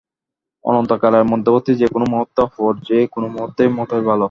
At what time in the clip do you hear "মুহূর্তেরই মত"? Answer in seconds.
3.27-3.91